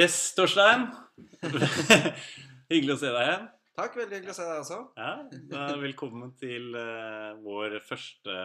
[0.00, 0.86] Yes, Torstein.
[2.72, 3.42] hyggelig å se deg igjen.
[3.76, 4.78] Takk, veldig hyggelig å se deg også.
[4.96, 8.36] Ja, Velkommen til uh, vår første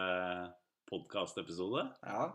[0.90, 2.26] podkastepisode Ja,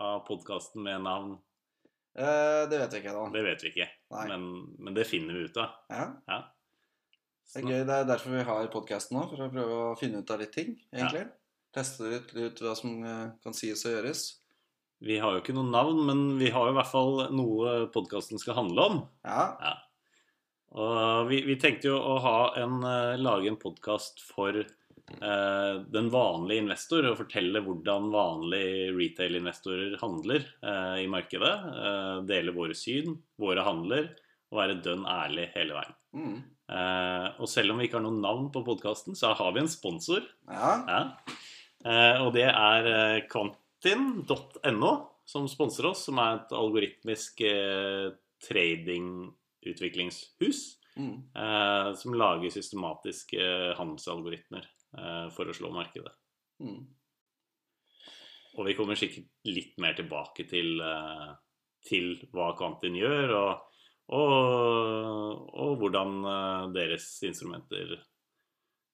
[0.00, 3.26] av podkasten med navn uh, Det vet vi ikke ennå.
[3.34, 3.88] Det vet vi ikke,
[4.30, 4.46] men,
[4.78, 5.74] men det finner vi ut av.
[5.92, 6.40] Ja, Ja.
[7.50, 7.82] det er gøy.
[7.90, 10.54] Det er derfor vi har podkasten nå, for å prøve å finne ut av litt
[10.56, 11.26] ting, egentlig.
[11.74, 14.20] Teste litt, ut hva som eh, kan sies og gjøres.
[15.00, 18.38] Vi har jo ikke noe navn, men vi har jo i hvert fall noe podkasten
[18.40, 19.02] skal handle om.
[19.26, 19.74] Ja, Ja.
[20.74, 26.08] Og vi, vi tenkte jo å ha en, eh, lage en podkast for eh, den
[26.10, 31.52] vanlige investor, og fortelle hvordan vanlige retail-investorer handler eh, i markedet.
[31.70, 34.08] Eh, dele våre syn, våre handler,
[34.50, 35.96] og være dønn ærlig hele veien.
[36.18, 36.34] mm.
[36.64, 39.68] Eh, og selv om vi ikke har noe navn på podkasten, så har vi en
[39.70, 40.24] sponsor.
[40.50, 40.74] ja.
[40.88, 41.00] Ja.
[41.84, 43.26] Eh, og det er eh,
[43.84, 48.08] Quantin.no som sponser oss, som er et algoritmisk eh,
[48.48, 50.60] tradingutviklingshus
[50.96, 51.22] Mm.
[51.34, 54.66] eh, som lager systematiske eh, handelsalgoritmer
[54.98, 56.12] eh, for å slå markedet.
[56.62, 56.86] Mm.
[58.54, 61.34] Og vi kommer sikkert litt mer tilbake til, eh,
[61.88, 63.82] til hva Kvantin gjør, og,
[64.14, 67.98] og, og hvordan eh, deres instrumenter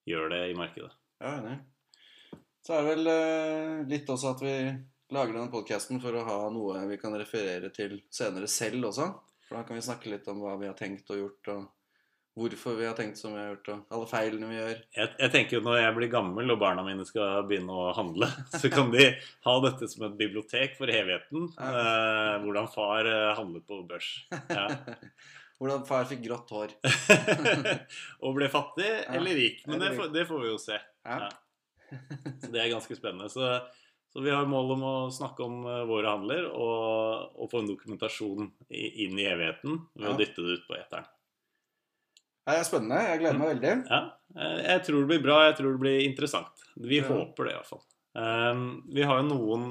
[0.08, 0.96] gjør det i markedet.
[1.20, 1.60] Ja, enig.
[2.66, 4.54] Så er det vel eh, litt også at vi
[5.10, 9.08] lager denne podkasten for å ha noe vi kan referere til senere selv også.
[9.48, 11.64] For da kan vi snakke litt om hva vi har tenkt og gjort, og
[12.38, 14.76] hvorfor vi har tenkt som vi har gjort, og alle feilene vi gjør.
[14.94, 18.30] Jeg, jeg tenker jo Når jeg blir gammel og barna mine skal begynne å handle,
[18.60, 19.08] så kan de
[19.48, 21.50] ha dette som et bibliotek for evigheten.
[21.58, 24.14] Eh, hvordan far eh, handlet på børs.
[24.52, 24.68] Ja.
[25.60, 26.70] Hvordan far fikk grått hår.
[28.24, 29.58] og ble fattig eller rik.
[29.68, 30.78] Men det det får vi jo se.
[31.04, 31.26] Ja.
[31.90, 31.98] Ja.
[32.42, 33.28] Så det er ganske spennende.
[33.32, 33.46] Så,
[34.12, 37.70] så vi har mål om å snakke om eh, våre handler og, og få en
[37.70, 40.14] dokumentasjon inn i evigheten ved Ja.
[40.14, 41.08] å dytte det ut på eteren.
[42.50, 42.98] Det er spennende.
[43.06, 43.74] Jeg gleder meg veldig.
[43.90, 44.00] Ja,
[44.34, 45.36] eh, jeg tror det blir bra.
[45.48, 46.64] Jeg tror det blir interessant.
[46.76, 47.06] Vi Ja.
[47.10, 47.84] håper det, iallfall.
[48.18, 49.66] Um, vi har jo noen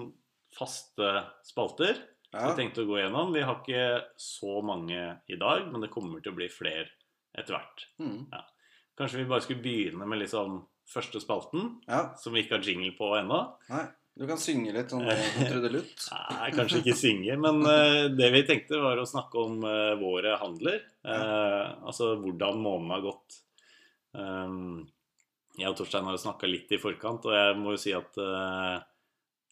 [0.56, 1.10] faste
[1.44, 1.98] spalter
[2.32, 2.54] Ja.
[2.54, 3.34] vi tenkte å gå gjennom.
[3.34, 6.88] Vi har ikke så mange i dag, men det kommer til å bli flere
[7.36, 7.84] etter hvert.
[8.00, 8.30] Mm.
[8.98, 12.10] Kanskje vi bare skulle begynne med liksom første spalten, ja.
[12.20, 13.44] som vi ikke har jingle på ennå.
[13.70, 13.86] Nei,
[14.20, 16.06] du kan synge litt sånn eh, trudelutt.
[16.36, 20.36] Nei, kanskje ikke synge, men uh, det vi tenkte var å snakke om uh, våre
[20.42, 20.82] handler.
[21.08, 23.40] Eh, altså hvordan måneden har gått.
[24.12, 24.84] Um,
[25.60, 28.20] jeg og Torstein har jo snakka litt i forkant, og jeg må jo si at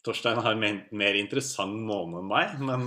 [0.04, 2.86] Torstein har en mer, interessant måned enn meg, men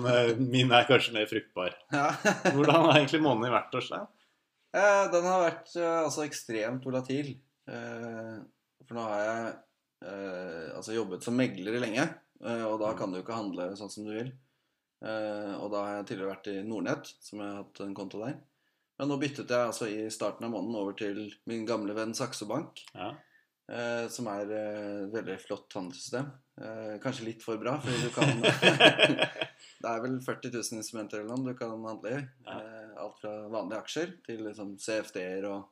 [0.49, 1.75] min er kanskje mer fruktbar.
[1.93, 2.07] Ja.
[2.55, 4.09] Hvordan har egentlig måneden vært, Torstein?
[4.71, 7.35] Den har vært altså ekstremt volatil.
[7.71, 8.37] Eh,
[8.87, 9.51] For nå har jeg
[10.11, 12.03] eh, altså jobbet som megler lenge,
[12.43, 14.31] eh, og da kan du ikke handle sånn som du vil.
[15.05, 18.21] Eh, Og da har jeg tidligere vært i Nordnett, som jeg har hatt en konto
[18.25, 18.35] der.
[18.99, 22.45] Men nå byttet jeg altså i starten av måneden over til min gamle venn Saxo
[22.49, 23.13] Bank, Ja.
[23.71, 26.27] eh, som er eh, et veldig flott handelssystem.
[26.61, 28.41] Eh, Kanskje litt for bra, fordi du kan
[29.81, 32.19] Det er vel 40 000 instrumenter eller noe du kan handle i.
[32.45, 35.70] Eh, alt fra vanlige aksjer til liksom CFD-er og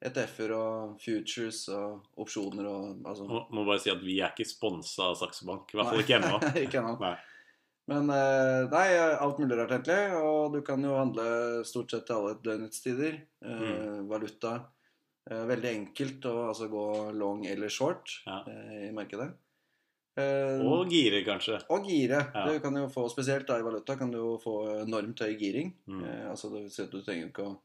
[0.00, 4.48] ETF-er og futures og opsjoner og altså Må, må bare si at vi er ikke
[4.48, 6.38] sponsa av Saxo Bank, i hvert fall ikke ennå.
[6.64, 7.12] ikke ennå.
[7.90, 9.98] Men eh, nei, alt mulig rart egentlig.
[10.22, 11.26] Og du kan jo handle
[11.66, 13.16] stort sett til alle døgnetstider.
[13.42, 13.60] tider.
[13.66, 14.08] Mm.
[14.10, 14.52] Valuta.
[15.30, 16.84] Eh, veldig enkelt å altså, gå
[17.18, 18.40] long eller short Ja.
[18.48, 19.32] eh, i markedet.
[20.18, 21.60] Eh, Og gire, kanskje.
[21.70, 22.22] Og gire.
[22.34, 22.46] Ja.
[22.48, 25.74] Du kan jo få, Spesielt da i valuta kan du jo få enormt høy giring.
[25.86, 26.04] Mm.
[26.04, 27.58] Eh, altså at Du trenger ikke å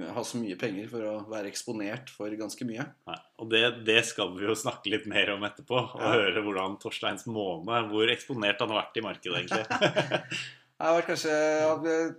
[0.00, 2.86] ha så mye penger for å være eksponert for ganske mye.
[3.10, 5.76] Nei, og det, det skal vi jo snakke litt mer om etterpå.
[5.94, 6.12] Og Ja.
[6.16, 9.66] høre hvordan Torsteins måned Hvor eksponert han har vært i markedet, egentlig.
[10.82, 11.34] Jeg har vært kanskje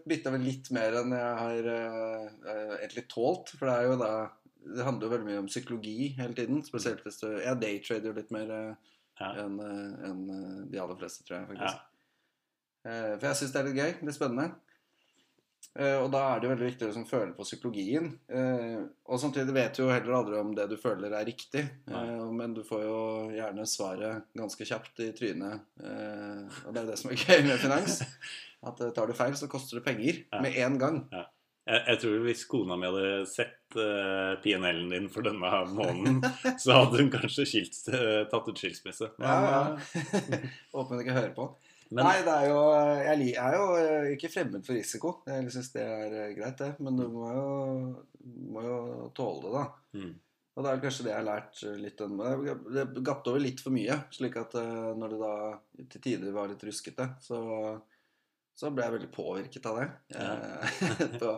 [0.07, 3.50] bytta vel litt mer enn jeg har eh, egentlig tålt.
[3.57, 4.11] For det er jo da
[4.63, 6.61] Det handler jo veldig mye om psykologi hele tiden.
[6.64, 9.34] Spesielt hvis du Jeg daytrader litt mer uh, Ja.
[9.43, 11.58] enn enn, eh, de aller fleste, tror jeg.
[11.58, 11.66] Ja.
[11.66, 11.81] faktisk.
[12.87, 13.91] Eh, For jeg syns det er litt gøy.
[14.08, 14.47] Litt spennende.
[15.75, 18.11] Eh, Og da er det veldig viktig å liksom føle på psykologien.
[18.29, 21.64] Eh, Og samtidig vet du jo heller aldri om det du føler er riktig.
[21.90, 22.03] Nei.
[22.14, 22.97] Eh, Men du får jo
[23.34, 25.61] gjerne svaret ganske kjapt i trynet.
[26.67, 28.02] Og det er det som er gøy med finans.
[28.64, 30.41] At tar du feil, så koster det penger Ja.
[30.41, 30.99] med en gang.
[31.66, 36.17] Jeg, jeg tror hvis kona mi hadde sett uh, PNL-en din for denne måneden,
[36.64, 39.09] så hadde hun kanskje skilt, eh, tatt ut skilsmisse.
[39.17, 40.40] Men, Ja, ja.
[40.76, 41.46] Håper hun ikke hører på.
[41.93, 42.59] Men Nei, det er jo
[43.05, 45.13] Jeg er jo eh, ikke fremmed for risiko.
[45.29, 46.73] Jeg syns det er eh, greit, det.
[46.84, 47.47] Men du må jo,
[48.53, 48.78] må jo
[49.16, 49.63] tåle det, da.
[49.99, 50.13] mm,
[50.55, 52.22] Og det er kanskje det jeg har lært eh, litt om
[52.73, 54.57] Det gapte over litt for mye, slik at
[54.99, 55.34] når det da
[55.95, 57.41] til tider var litt ruskete, så
[58.53, 59.85] så ble jeg veldig påvirket av det.
[60.13, 60.34] Ja.
[61.22, 61.31] På,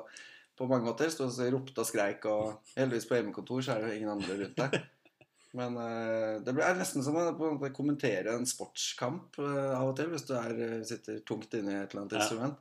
[0.55, 1.07] på mange måter.
[1.11, 4.37] Stod og ropte og skreik, og heldigvis på hjemmekontor så er det jo ingen andre
[4.41, 4.75] rundt deg.
[5.55, 10.25] Men eh, det er nesten som å kommentere en sportskamp eh, av og til, hvis
[10.27, 12.23] du er, eh, sitter tungt inne i et eller annet Ja.
[12.25, 12.57] instrument.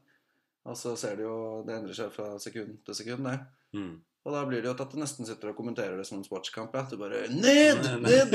[0.65, 1.37] Og så ser du jo
[1.67, 3.35] Det endrer seg fra sekund til sekund, det.
[3.77, 3.97] Mm.
[4.25, 6.73] Og da blir det jo at du nesten sitter og kommenterer det som en sportskamp.
[6.73, 6.87] Ja.
[6.89, 7.83] Du bare Ned!
[8.01, 8.33] Ned!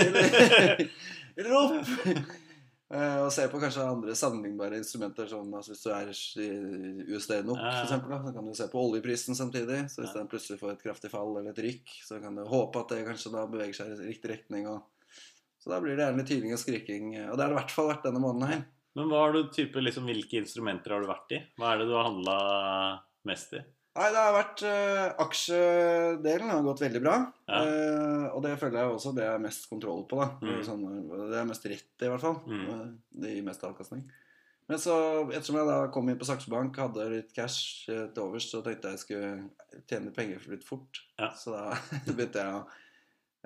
[1.39, 1.89] Eller opp!
[2.89, 6.07] Eh, og se på kanskje andre sammenlignbare instrumenter, sånn altså hvis du er
[6.41, 6.47] i
[7.13, 7.73] USD nok, Ja, ja.
[7.75, 9.83] for eksempel, da, så kan du se på oljeprisen samtidig.
[9.93, 10.19] Så hvis Ja.
[10.23, 13.05] den plutselig får et kraftig fall eller et rykk, så kan du håpe at det
[13.05, 14.67] kanskje da beveger seg i riktig retning.
[14.67, 14.81] Og...
[15.61, 17.13] Så da blir det gjerne tyning og skriking.
[17.29, 18.65] Og det har det i hvert fall vært denne måneden her.
[18.95, 21.43] Men hva har du type, liksom, hvilke instrumenter har du vært i?
[21.59, 22.37] Hva er det du har handla
[23.29, 23.61] mest i?
[23.97, 27.15] Nei, det har vært uh, Aksjedelen har gått veldig bra.
[27.49, 27.59] Ja.
[27.65, 30.19] Uh, og det føler jeg også det er mest kontroll på.
[30.21, 30.63] da Mm.
[30.63, 32.37] sånn, Det er mest rett i, hvert fall.
[32.47, 32.65] Mm.
[32.69, 32.87] Eh,
[33.23, 34.03] Det gir mest avkastning.
[34.69, 34.93] Men så,
[35.33, 38.91] ettersom jeg da kom inn på Saksa Bank, hadde litt cash til overs, så tenkte
[38.91, 41.01] jeg jeg skulle tjene penger litt fort.
[41.17, 41.31] Ja.
[41.33, 41.73] Så da
[42.13, 42.61] begynte jeg å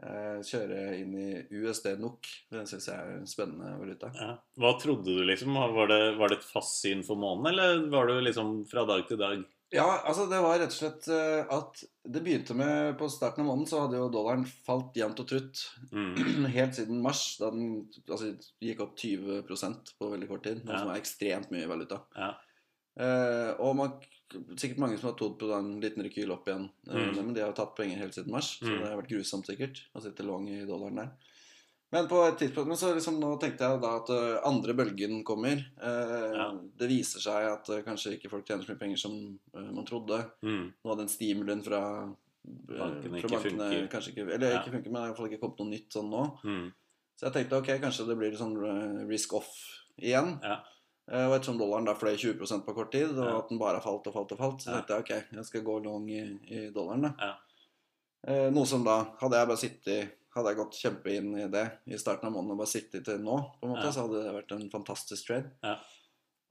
[0.04, 1.30] uh, kjøre inn i
[1.63, 2.28] USD NOK.
[2.51, 4.12] Det syns jeg er en spennende valuta.
[4.19, 4.34] Ja.
[4.60, 5.56] Hva trodde du, liksom?
[5.56, 9.07] Var det, var det et fast syn for måneden, eller var du liksom fra dag
[9.07, 9.46] til dag?
[9.74, 13.48] Ja, altså det var rett og slett eh, at det begynte med På starten av
[13.50, 16.46] måneden så hadde jo dollaren falt jevnt og trutt Mm.
[16.58, 20.64] helt siden mars, da den altså, gikk opp 20% på veldig kort tid.
[20.66, 20.80] Noe Ja.
[20.84, 22.02] som er ekstremt mye valuta.
[22.18, 22.31] Ja.
[23.00, 23.96] Eh, og man,
[24.58, 26.70] sikkert mange som har trodd på en liten rekyl opp igjen.
[26.90, 27.16] Eh, Mm.
[27.25, 28.80] Men de har jo tatt penger helt siden mars, så Mm.
[28.80, 31.12] det har vært grusomt sikkert å sitte long i dollaren der.
[31.94, 35.19] Men på et tidspunkt men så liksom, nå tenkte jeg da at eh, andre bølgen
[35.28, 35.62] kommer.
[35.78, 36.48] Eh, Ja.
[36.80, 39.13] Det viser seg at eh, kanskje ikke folk tjener så mye penger som
[39.54, 40.18] uh, man trodde.
[40.42, 40.72] Mm.
[40.74, 41.81] Nå hadde den stimulien fra
[42.44, 44.57] Bankene fra ikke bankene kanskje ikke Eller Ja.
[44.60, 46.24] ikke funker, men det har i hvert fall ikke kommet noe nytt sånn nå.
[46.44, 46.66] Mm.
[47.16, 48.57] Så jeg tenkte ok, kanskje det blir sånn
[49.07, 49.51] risk off
[50.01, 50.34] igjen.
[50.44, 50.57] Ja.
[51.07, 53.86] Eh, Og ettersom dollaren da fløy 20% på kort tid, og at den bare har
[53.86, 56.66] falt og falt og falt, så tenkte jeg ok, jeg skal gå long i, i
[56.75, 57.06] dollaren.
[57.07, 57.13] da.
[57.22, 57.34] Ja.
[58.28, 61.66] Eh, Noe som da Hadde jeg bare sittet Hadde jeg gått kjempe inn i det
[61.94, 63.92] i starten av måneden og bare sittet til nå, på en måte, Ja.
[63.94, 65.52] så hadde det vært en fantastisk trade.
[65.64, 65.76] Ja.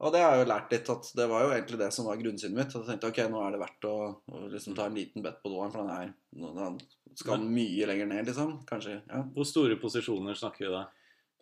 [0.03, 2.17] Og det har jeg jo lært litt at det var jo egentlig det som var
[2.19, 2.73] grunnsynet mitt.
[2.75, 3.93] Og jeg tenkte ok, nå er det verdt å,
[4.31, 6.79] å liksom ta en liten bet på dollaren, for den er den
[7.15, 8.55] skal mye lenger ned, liksom.
[8.67, 8.97] Kanskje.
[9.07, 10.81] ja Hvor store posisjoner snakker vi da?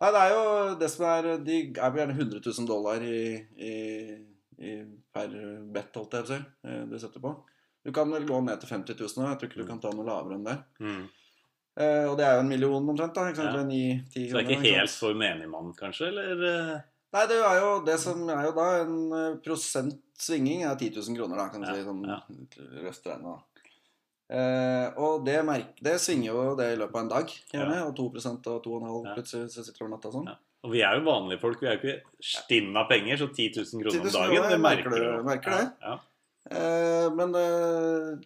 [0.02, 3.38] Nei, det er jo det som er De er vel gjerne 100 000 dollar i,
[3.56, 3.72] i,
[4.58, 4.76] i
[5.14, 5.32] per
[5.72, 7.32] bet, holdt jeg på å si, eh, du setter på.
[7.82, 9.28] Du kan vel gå ned til 50 000 nå.
[9.32, 10.58] Jeg tror ikke du kan ta noe lavere enn det.
[10.82, 11.02] Mm.
[11.80, 13.14] Eh, og det er jo en million omtrent.
[13.14, 13.56] da, ikke sant?
[13.56, 13.64] Ja.
[13.64, 15.00] 9-10 Så det er ikke ikke helt sant?
[15.00, 16.08] for menigmann, kanskje?
[16.08, 16.42] Eller?
[16.48, 16.80] eh?
[17.12, 18.94] Nei, det er jo det som er jo da en
[19.40, 21.82] prosentsvinging prosent svinging er 10 000 kroner, da, kan du Ja, si.
[21.84, 22.20] Sånn ja.
[22.84, 23.38] røft regnet, da.
[24.32, 27.80] Eh, og det, merke, det svinger jo det i løpet av en dag, gjerne.
[27.88, 29.14] Og 2 og 2,5 Ja.
[29.16, 30.28] plutselig så sitter du over natta og sånn.
[30.32, 30.36] Ja.
[30.64, 31.60] Og vi er jo vanlige folk.
[31.60, 34.30] Vi er jo ikke stinn av penger, så 10 000 kroner 10 000 om dagen,
[34.30, 34.96] det kroner, merker du.
[34.96, 35.98] du- merker det.
[36.56, 38.18] Eh, men eh,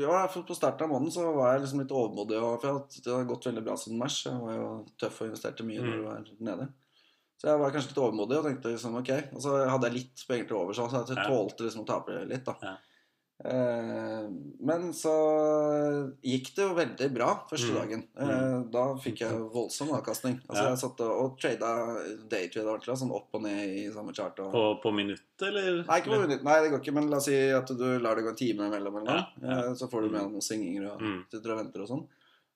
[0.00, 2.40] ja, på starten av måneden så var jeg liksom litt overmodig.
[2.62, 4.18] For det har gått veldig bra siden mars.
[4.26, 4.68] Jeg var jo
[5.00, 5.98] tøff og investerte mye når Mm.
[5.98, 6.68] du var nede.
[7.38, 9.10] Så jeg var kanskje litt overmodig og tenkte liksom ok.
[9.34, 12.44] Og så hadde jeg litt penger til overs så jeg tålte liksom å tape litt,
[12.44, 12.54] da.
[12.62, 12.76] Ja.
[13.44, 14.24] Eh,
[14.66, 15.12] men så
[16.26, 17.76] gikk det jo veldig bra første Mm.
[17.78, 18.02] dagen.
[18.18, 20.40] Eh, da fikk jeg voldsom avkastning.
[20.48, 20.64] Altså.
[20.68, 21.70] Jeg satt og, trada
[22.28, 24.38] daytrada ordentlig, sånn opp og ned i samme chart.
[24.40, 25.84] Og, På, på minutt, eller?
[25.86, 26.42] Nei, ikke på minutt.
[26.42, 28.66] Nei, det går ikke, men la oss si at du lar det gå en time
[28.68, 29.26] imellom, eller noe.
[29.40, 29.58] Ja, ja.
[29.70, 31.24] Eh, så får du med noen svinginger og Mm.
[31.30, 32.06] sitter og venter og sånn.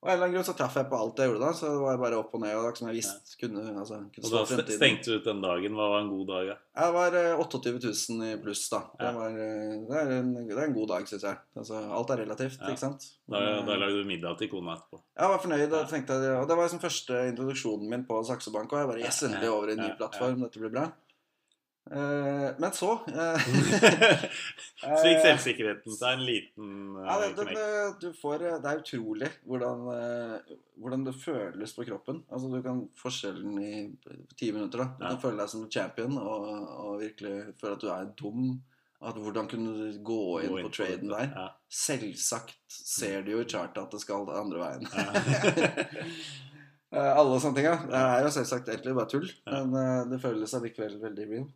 [0.02, 1.68] Og av en eller annen grunn så traff jeg på alt jeg gjorde da, så
[1.70, 2.56] det var bare opp og ned.
[2.58, 4.78] Og det som jeg visst kunne, altså, kunne Og da fremtiden.
[4.80, 5.76] stengte du ut den dagen.
[5.78, 6.48] Hva var en god dag?
[6.48, 6.56] Ja?
[6.80, 8.80] Jeg var eh, 28 000 i pluss, da.
[8.98, 11.38] Det, var, eh, det, er en, det er en god dag, syns jeg.
[11.62, 12.72] Altså, alt er relativt, Ja.
[12.74, 13.06] ikke sant.
[13.30, 14.98] Da, eh, da lagde du middag til kona etterpå.
[15.22, 15.62] jeg var fornøyd.
[15.70, 15.84] Ja.
[15.86, 19.54] jeg, og Det var liksom første introduksjonen min på Saksebank, Og jeg bare Yes, endelig
[19.54, 20.42] over i en ny ja, plattform.
[20.42, 20.88] Dette blir bra.
[21.92, 23.42] Eh, men så eh,
[24.80, 28.70] Så gikk selvsikkerheten seg en liten uh, Ja, det, det, eh, du får, eh, det
[28.70, 32.22] er utrolig hvordan, uh, hvordan det føles på kroppen.
[32.32, 33.72] Altså Du kan forskjellen i
[34.40, 34.78] ti minutter.
[34.80, 35.10] da Du Ja.
[35.12, 36.46] kan føle deg som champion og,
[36.86, 38.46] og virkelig føle at du er dum.
[39.02, 41.18] At Hvordan kunne du gå inn Gå på traden det.
[41.18, 41.30] der?
[41.36, 41.46] Ja.
[41.68, 44.86] Selvsagt ser du jo i chartet at det skal andre veien.
[46.92, 47.78] Eh, Alle sånne ting, ja.
[47.88, 51.46] Det er jo selvsagt egentlig bare tull, men eh, det føles allikevel veldig real.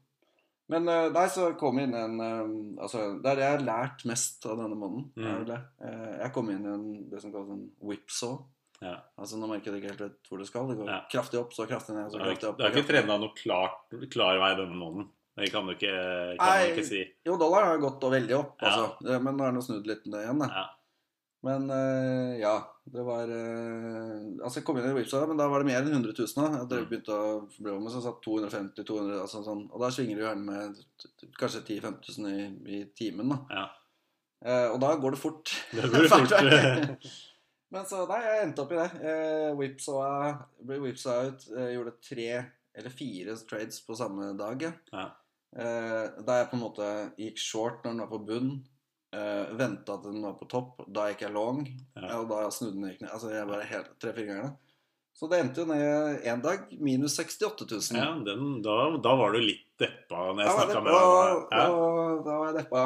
[0.69, 3.65] Men eh, nei, så kom jeg inn en eh, Altså, det er det jeg har
[3.69, 5.05] lært mest av denne måneden.
[5.15, 5.51] Mm.
[5.87, 8.41] Eh, Jeg kom inn i en, det som kalles en whipsaw.
[8.83, 8.97] Ja.
[9.17, 10.67] Altså Når markedet ikke helt vet hvor det skal.
[10.69, 10.99] Det går Ja.
[11.13, 12.59] kraftig opp, så kraftig ned, så kraftig opp.
[12.59, 15.09] du har ikke trena noe klar vei denne måneden.
[15.37, 15.93] Det kan du ikke,
[16.39, 16.71] kan Nei.
[16.73, 17.03] ikke si.
[17.29, 18.69] Jo, dollar har gått og veldig opp, Ja.
[18.69, 19.07] altså.
[19.15, 20.47] Eh, Men nå er den snudd litt igjen, da.
[20.49, 20.67] Ja.
[21.45, 22.55] Men eh, ja,
[22.91, 25.93] det var eh, Altså, jeg kom inn i Whipsa, men da var det mer enn
[25.93, 26.33] 100 000.
[26.35, 26.47] da.
[26.65, 26.89] Jeg Mm.
[26.91, 29.67] begynte å bli med, så satt 250-200 altså sånn.
[29.71, 30.81] Og da svinger du gjerne med
[31.39, 33.29] kanskje 10 000-15 000 i, i timen.
[33.31, 33.39] da.
[33.51, 33.67] Ja.
[34.47, 35.53] Eh, og da går det fort.
[35.73, 36.35] Det går fort.
[37.75, 38.91] Men så nei, jeg endte opp i det.
[39.13, 40.11] Eh, whipsa,
[40.63, 41.47] ble whipsa ut.
[41.57, 42.29] Eh, gjorde tre
[42.77, 44.67] eller fire trades på samme dag.
[44.93, 45.07] ja.
[45.57, 48.51] Eh, da jeg på en måte gikk short når den var på bunn.
[49.17, 50.85] Uh, Venta at den var på topp.
[50.93, 51.63] Da gikk jeg long.
[51.97, 52.19] Ja.
[52.21, 53.11] Og da snudde den gikk ned.
[53.17, 54.55] Altså jeg bare helt tre-fire ganger.
[55.17, 57.97] Så det endte jo ned én dag minus 68 000.
[57.97, 61.07] Ja, den, da, da var du litt deppa når jeg Da snakka med deg.
[61.57, 61.63] Ja.
[61.63, 61.71] Da,
[62.27, 62.83] da var jeg deppa.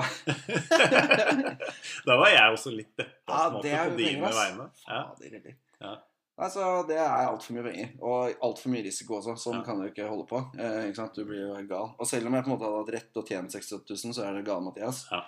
[2.06, 4.68] da var jeg også litt deppa Ja, en måte, på dine vegne.
[4.86, 5.02] Ja.
[5.18, 5.50] Fader.
[5.80, 5.96] Ja.
[6.40, 7.90] Altså, det er altfor mye penger.
[7.98, 9.34] Og altfor mye risiko også.
[9.36, 9.64] Sånn Ja.
[9.66, 10.38] kan du ikke holde på.
[10.56, 11.18] Eh, ikke sant?
[11.18, 11.90] Du blir jo gal.
[11.98, 14.14] Og selv om jeg på en måte hadde hatt rett til å tjene 68 000,
[14.16, 15.02] så er det gal, Mathias.
[15.10, 15.24] Ja.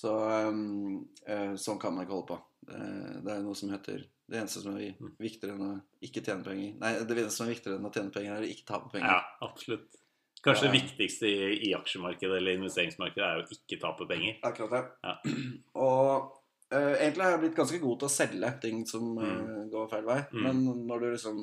[0.00, 0.12] Så
[0.48, 2.38] um, uh, sånn kan man ikke holde på.
[2.70, 5.14] Uh, det er noe som heter Det eneste som er Mm.
[5.18, 8.12] viktigere enn å ikke tjene penger Nei, det eneste som er viktigere enn å tjene
[8.14, 9.08] penger, er å ikke tape penger.
[9.10, 9.96] ja, absolutt.
[10.44, 10.70] Kanskje Ja.
[10.72, 14.38] det viktigste i, i aksjemarkedet eller investeringsmarkedet er å ikke tape penger.
[14.46, 14.84] Akkurat det.
[15.04, 15.16] Ja.
[15.74, 16.30] Og
[16.72, 19.68] uh, egentlig har jeg blitt ganske god til å selge ting som Mm.
[19.74, 20.20] går feil vei.
[20.32, 20.42] Mm.
[20.46, 21.42] Men når du liksom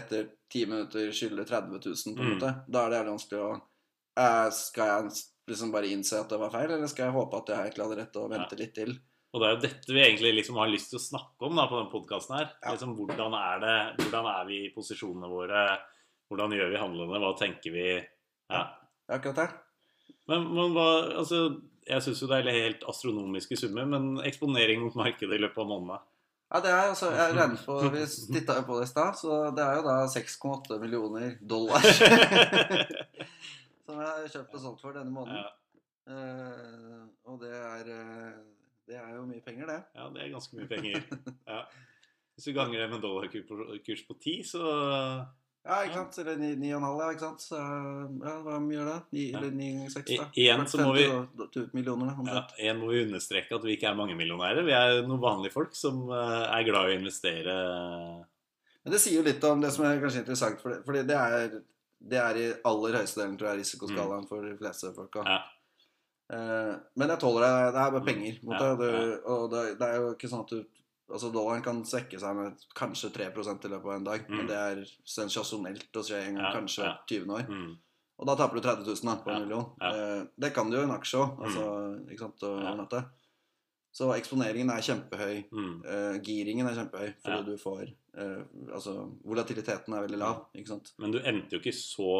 [0.00, 2.38] etter ti minutter skylder 30 000, på en Mm.
[2.38, 3.62] måte, da er det jævlig vanskelig å
[4.52, 5.10] Skal jeg
[5.50, 7.86] liksom bare innse at det var feil, eller skal jeg håpe at jeg har egentlig
[7.86, 8.96] hadde rett og vente litt til?
[9.28, 11.66] Og det er jo dette vi egentlig liksom har lyst til å snakke om da,
[11.68, 12.50] på denne podkasten her.
[12.62, 12.72] Ja.
[12.72, 15.64] Liksom, hvordan, er det, hvordan er vi i posisjonene våre?
[16.28, 17.20] Hvordan gjør vi handlene?
[17.20, 17.88] Hva tenker vi?
[18.48, 18.62] Ja.
[19.08, 19.48] Akkurat det.
[20.28, 20.88] Men, men hva
[21.20, 21.42] Altså,
[21.88, 25.68] jeg syns jo det er helt astronomiske summer, men eksponering mot markedet i løpet av
[25.70, 26.02] måneden
[26.48, 29.38] Ja, det er altså Jeg regnet på Vi titta jo på det i stad, så
[29.56, 31.84] det er jo da 6,8 millioner dollar
[33.88, 35.48] som jeg har kjøpt og solgt for denne måneden.
[36.08, 38.38] Eh, og det er eh,
[38.88, 39.80] Det er jo mye penger, det.
[39.96, 41.02] ja, det er ganske mye penger.
[41.48, 41.62] Ja.
[42.38, 44.62] Hvis du ganger det med dollarkurs på ti, så
[45.68, 46.16] Ja, ikke sant?
[46.22, 46.62] Eller 9,5,
[47.02, 47.42] ja, ikke sant?
[47.44, 48.98] Så, ja, hva mye gjør det?
[49.12, 49.38] Ni, Ja.
[49.42, 50.28] eller 9,6, da?
[50.32, 53.98] I- igjen så må vi- millioner, ja, igjen må vi understreke at vi ikke er
[53.98, 54.64] mangemillionærer.
[54.64, 57.58] Vi er noen vanlige folk som eh, er glad i å investere.
[58.84, 61.18] Men det sier jo litt om det som er kanskje interessant, for det, fordi det
[61.18, 61.58] er,
[62.00, 65.24] det er i aller høyeste delen, tror jeg, risikoskalaen for de fleste folka.
[65.26, 65.38] Ja.
[66.32, 67.72] Eh, men jeg tåler det.
[67.74, 68.38] Det er bare penger.
[68.44, 68.90] mot Ja, det.
[68.92, 70.64] Du, og det, det er jo ikke sånn at du
[71.08, 74.36] Altså Dollaren kan svekke seg med kanskje 3 i løpet av en dag, Mm.
[74.36, 76.90] men det er sensasjonelt å skje en gang kanskje ja.
[77.08, 77.46] 20 år.
[77.48, 77.70] Mm.
[78.18, 79.64] Og da taper du 30 000 da, på en million.
[79.80, 81.64] Eh, det kan du jo i en aksje òg, altså,
[82.12, 83.02] ikke sant, og Ja.
[83.98, 85.38] Så eksponeringen er kjempehøy.
[85.50, 85.70] Mm.
[85.82, 87.42] Uh, giringen er kjempehøy, fordi Ja.
[87.42, 87.86] du får
[88.18, 88.42] uh,
[88.74, 88.92] Altså,
[89.26, 90.92] volatiliteten er veldig lav, ikke sant.
[91.02, 92.12] Men du endte jo ikke så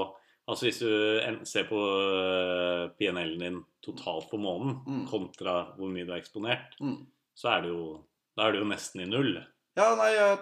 [0.48, 5.02] Altså Hvis du ser på øh, PNL-en din totalt på måneden Mm.
[5.10, 7.06] kontra hvor mye du er eksponert, Mm.
[7.36, 8.00] så er det jo
[8.36, 9.34] Da er det jo nesten i null.
[9.76, 10.38] Ja, nei, jeg,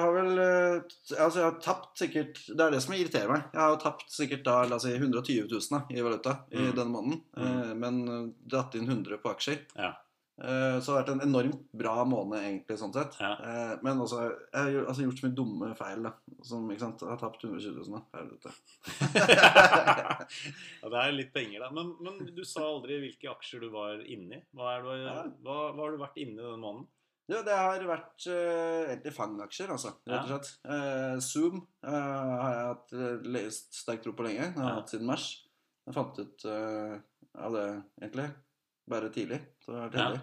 [0.00, 0.80] har vel eh,
[1.18, 3.42] Altså, jeg har tapt sikkert Det er det som irriterer meg.
[3.52, 6.56] Jeg har jo tapt sikkert da, la oss si 120 000 da, i valuta i
[6.62, 6.72] Mm.
[6.76, 7.22] denne måneden.
[7.36, 7.62] Mm.
[7.62, 9.58] Eh, men eh, dratt inn 100 på aksjer.
[9.76, 9.92] Ja.
[10.38, 13.16] Eh, så det har vært en enormt bra måned, egentlig, sånn sett.
[13.18, 13.32] Ja.
[13.42, 16.12] Eh, men også, jeg har altså, gjort så mye dumme feil, da.
[16.46, 17.02] Som, ikke sant?
[17.02, 18.02] Jeg har tapt 120 000, da.
[18.20, 18.52] Helvete.
[20.84, 21.72] ja, det er litt penger, da.
[21.74, 24.38] Men, men du sa aldri hvilke aksjer du var inni.
[24.54, 25.18] Hva, du, Ja.
[25.42, 26.86] hva, hva har du vært inni denne måneden?
[27.28, 29.90] Ja, det har vært uh, egentlig fangaksjer, altså.
[30.08, 30.54] Rett og slett.
[30.64, 34.46] Uh, Zoom uh, har jeg hatt lest sterk tro på lenge.
[34.46, 35.26] Jeg har hatt siden mars.
[35.84, 37.68] Jeg fant ut av det,
[38.00, 38.30] egentlig.
[38.88, 39.42] Bare tidlig.
[39.68, 40.20] Så det har vært heldig.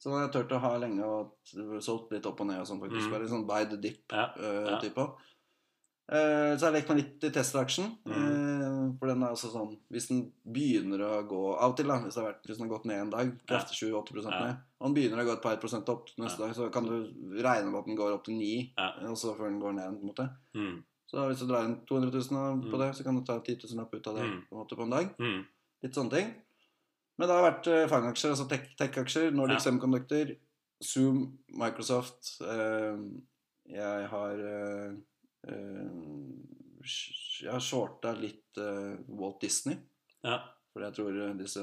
[0.00, 2.66] Så nå har jeg turt å ha lenge og solgt litt opp og ned og
[2.68, 3.08] sånn, faktisk.
[3.08, 3.12] Mm.
[3.12, 4.96] Bare sånn by the dip-type.
[4.96, 5.06] ja.
[6.12, 7.88] uh, så har jeg lekt meg litt i Tesla-aksjen.
[8.06, 8.16] Mm.
[8.16, 11.96] Uh, for den er også sånn Hvis den begynner å gå Av og til, da,
[12.04, 14.40] hvis, vært, hvis den har gått ned en dag, kraftig 7-8 Ja.
[14.46, 16.94] ned, og den begynner å gå et par prosent opp neste dag, så kan du
[17.42, 18.92] regne med at den går opp til 9, Ja.
[19.10, 19.90] og så før den går ned.
[19.98, 20.82] på en måte Mm.
[21.06, 22.78] Så hvis du drar inn 200 000 på Mm.
[22.82, 24.42] det, så kan du ta 10 000 opp ut av det Mm.
[24.48, 25.16] på en måte på en dag.
[25.18, 25.44] Mm.
[25.82, 26.34] Litt sånne ting.
[27.18, 29.30] Men det har vært uh, fangaksjer, altså tech- tech-aksjer.
[29.32, 29.64] Nordic Ja.
[29.70, 30.34] Semiconductor,
[30.84, 31.22] Zoom,
[31.56, 32.34] Microsoft.
[32.44, 32.98] eh,
[33.72, 34.90] jeg har eh,
[35.48, 35.88] eh,
[37.42, 39.76] Jeg har shorta litt eh, Walt Disney.
[40.24, 40.42] Ja.
[40.76, 41.62] Fordi jeg tror eh, disse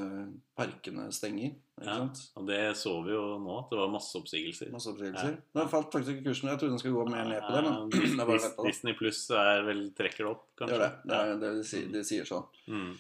[0.58, 1.54] parkene stenger.
[1.86, 2.00] Ja.
[2.38, 4.72] Og det så vi jo nå, at det var masse oppsigelser.
[4.74, 5.36] Masse oppsigelser.
[5.38, 5.46] Ja.
[5.62, 6.50] Den falt faktisk ikke kursen.
[6.50, 8.52] Jeg trodde den skulle gå mer ned på det, men det bare.
[8.68, 10.78] Disney pluss er trekker det opp, Det kanskje?
[10.78, 10.94] gjør det.
[11.06, 12.46] Det, det, det, de, sier, de sier sånn.
[12.74, 12.94] Mm.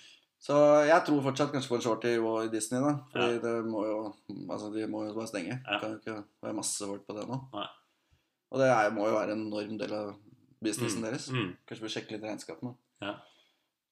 [0.43, 2.97] Så jeg tror fortsatt kanskje på en short i, Disney, da.
[3.13, 3.39] Fordi Ja.
[3.45, 3.99] det må jo
[4.51, 5.55] Altså, de må jo bare stenge.
[5.63, 5.79] Ja.
[5.79, 7.37] Kan jo ikke være masse folk på det nå.
[7.53, 7.67] Nei.
[8.51, 10.15] Og det er, må jo være en enorm del av
[10.63, 11.05] businessen Mm.
[11.07, 11.29] deres.
[11.31, 11.55] Mm.
[11.67, 12.75] Kanskje vi sjekke litt regnskapene.
[13.01, 13.13] Ja.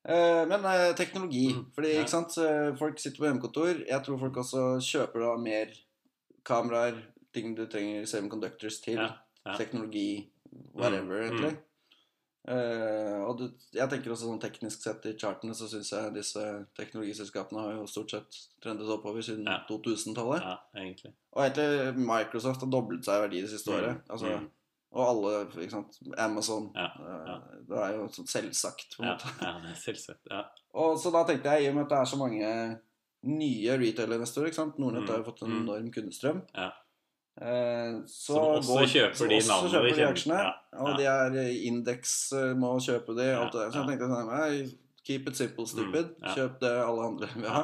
[0.06, 1.54] Eh, men eh, teknologi.
[1.54, 1.66] Mm.
[1.74, 3.88] Fordi ikke sant, eh, folk sitter på hjemmekontor.
[3.88, 5.68] Jeg tror folk også kjøper da mer
[6.44, 6.98] kameraer,
[7.34, 8.96] ting du trenger semiconductors til.
[8.98, 9.10] Ja,
[9.46, 9.56] ja.
[9.58, 10.30] Teknologi,
[10.76, 11.58] whatever, Mm, egentlig.
[12.50, 13.44] Eh, og du,
[13.74, 16.42] jeg tenker også sånn teknisk sett i chartene så syns jeg disse
[16.80, 19.60] teknologiselskapene har jo stort sett trendet oppover siden Ja.
[19.70, 20.42] 2000-tallet.
[20.42, 21.14] ja, egentlig.
[21.38, 24.02] Og egentlig Microsoft har doblet seg i verdi det siste Mm, året.
[24.10, 24.50] Altså, mm.
[24.92, 26.00] Og alle, ikke sant.
[26.18, 26.72] Amazon.
[26.76, 27.38] Ja, eh, ja.
[27.70, 29.36] Det er jo sånn selvsagt, på en Ja, måte.
[29.46, 30.26] ja, det er selvsagt.
[30.32, 30.42] Ja.
[30.74, 32.80] Og så da tenkte jeg, i og med at det er så mange
[33.24, 33.78] nye
[34.58, 34.78] sant?
[34.82, 35.62] Nordnett Mm, har jo fått en mm.
[35.62, 36.42] enorm kundestrøm.
[36.58, 36.72] Ja.
[37.42, 40.40] Eh, så Som også kjøper som de også navnene kjøper de aksjene.
[40.46, 43.72] Ja, Og de er eh, indeks eh, må kjøpe de, alt det der.
[43.74, 46.12] Så jeg tenkte sånn nei, Keep it simple, stupid.
[46.12, 46.34] Mm, ja.
[46.38, 47.64] Kjøp det alle andre vil ha.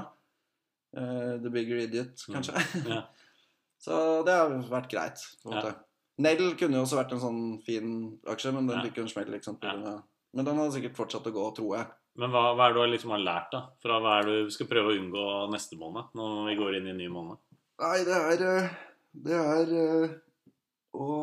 [0.97, 2.87] Uh, the bigger idiot, Mm, kanskje.
[2.89, 3.01] ja.
[3.85, 5.21] så det har vært greit.
[5.43, 5.61] på en Ja.
[5.61, 6.57] måte.
[6.57, 7.91] Kunne jo også vært en sånn fin
[8.25, 8.83] aksje, men den Ja.
[8.87, 9.29] fikk jo en smell.
[9.29, 10.01] Liksom, Ja.
[10.33, 11.85] Men den hadde sikkert fortsatt å gå, tror jeg.
[12.17, 13.61] Men hva, hva er det du liksom har lært da?
[13.79, 16.09] Fra hva er det du skal prøve å unngå neste måned?
[16.15, 17.37] Når vi går inn i en ny måned?
[17.79, 18.69] Nei, det er eh,
[19.23, 20.11] Det er eh,
[20.97, 21.13] å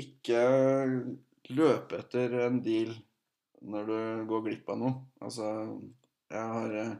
[0.00, 0.42] ikke
[1.56, 2.92] løpe etter en deal
[3.60, 4.00] når du
[4.30, 4.94] går glipp av noe.
[5.24, 5.46] Altså,
[6.30, 6.92] jeg har eh,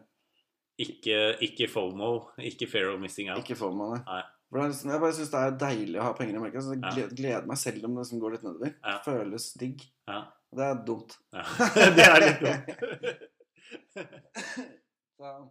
[0.80, 2.10] Ikke, ikke FOMO,
[2.50, 3.42] ikke fear of missing out.
[3.44, 4.02] ikke FOMO, nei.
[4.08, 4.22] Nei.
[4.50, 6.64] Jeg bare syns det er deilig å ha penger i markedet.
[6.66, 8.72] Så jeg gleder, gleder meg selv om det liksom går litt nedover.
[8.80, 8.96] Ja.
[9.04, 9.84] Føles digg.
[10.10, 10.24] Ja.
[10.50, 11.14] Det er dumt.
[11.36, 11.44] Ja.
[11.98, 12.66] det er litt dumt.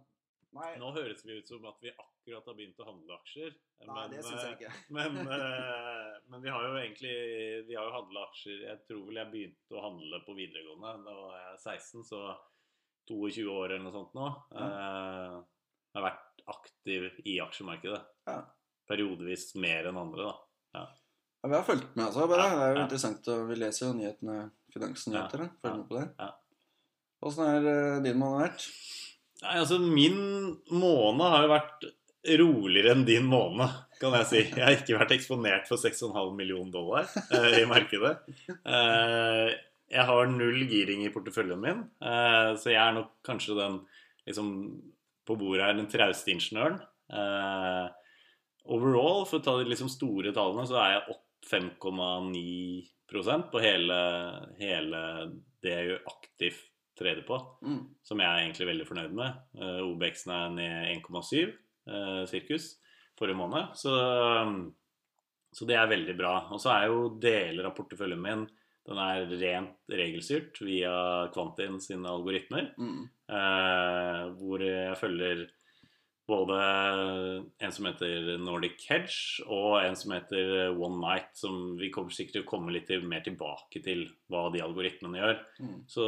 [0.56, 3.52] Nei, Nå høres vi ut som at vi akkurat har begynt å handle aksjer.
[3.86, 4.72] nei, det syns jeg eh, ikke.
[4.96, 7.12] Men, eh, men vi har jo egentlig
[7.68, 11.14] Vi har jo handla aksjer Jeg tror vel jeg begynte å handle på videregående da
[11.20, 12.22] var jeg 16, så
[13.10, 14.26] 22 år eller noe sånt nå.
[14.54, 14.74] Mm.
[15.90, 18.02] Jeg har vært aktiv i aksjemarkedet.
[18.28, 18.36] Ja.
[18.90, 20.34] Periodevis mer enn andre, da.
[21.40, 22.26] Ja, vi har fulgt med, altså.
[22.30, 22.44] Bare.
[22.44, 22.84] Ja, Det er jo ja.
[22.84, 23.28] interessant.
[23.32, 24.36] Og vi leser jo nyhetene,
[24.74, 25.44] finansnyheter.
[25.62, 26.06] Følger ja, med på det.
[26.20, 26.30] ja.
[27.20, 28.66] Åssen eh, din måned vært?
[29.40, 30.18] Nei, altså Min
[30.68, 31.88] måned har jo vært
[32.40, 34.40] roligere enn din måned, kan jeg si.
[34.44, 38.12] Jeg har ikke vært eksponert for 6,5 millioner dollar eh, i markedet.
[38.50, 39.54] Eh,
[39.90, 43.80] jeg har null giring i porteføljen min, eh, så jeg er nok kanskje den
[44.28, 44.52] liksom,
[45.26, 46.76] på bordet her den trauste ingeniøren.
[47.10, 47.86] Eh,
[48.68, 54.00] overall, for å ta de liksom store tallene, så er jeg opp 5,9 på hele,
[54.60, 55.00] hele
[55.64, 56.69] det jeg gjør aktivt
[57.00, 57.82] trader på Mm.
[58.04, 59.40] som jeg er egentlig veldig fornøyd med.
[59.56, 61.50] Uh, OBX-en er ned 1,7
[61.88, 62.74] uh, sirkus
[63.18, 63.74] forrige måned.
[63.76, 64.72] Så, um,
[65.52, 66.34] så det er veldig bra.
[66.54, 68.48] Og så er jo deler av porteføljen min
[68.90, 70.92] den er rent regelstyrt via
[71.34, 72.72] Kvantin sine algoritmer.
[72.80, 73.02] Mm.
[73.30, 75.44] uh, hvor jeg følger
[76.30, 76.56] både
[77.60, 82.38] en som heter Nordic Hedge, og en som heter One Night, som vi kommer sikkert
[82.38, 85.40] til å komme litt mer tilbake til hva de algoritmene gjør.
[85.60, 85.74] Mm.
[85.90, 86.06] Så